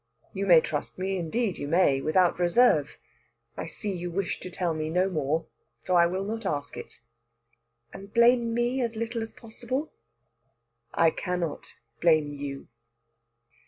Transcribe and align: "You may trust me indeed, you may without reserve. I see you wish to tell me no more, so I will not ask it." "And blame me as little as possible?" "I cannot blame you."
"You 0.33 0.47
may 0.47 0.61
trust 0.61 0.97
me 0.97 1.17
indeed, 1.17 1.59
you 1.59 1.67
may 1.67 2.01
without 2.01 2.39
reserve. 2.39 2.97
I 3.55 3.67
see 3.67 3.95
you 3.95 4.09
wish 4.09 4.39
to 4.39 4.49
tell 4.49 4.73
me 4.73 4.89
no 4.89 5.11
more, 5.11 5.45
so 5.77 5.93
I 5.95 6.07
will 6.07 6.23
not 6.23 6.43
ask 6.43 6.75
it." 6.75 7.01
"And 7.93 8.11
blame 8.11 8.51
me 8.51 8.81
as 8.81 8.95
little 8.95 9.21
as 9.21 9.31
possible?" 9.31 9.91
"I 10.91 11.11
cannot 11.11 11.75
blame 12.01 12.33
you." 12.33 12.67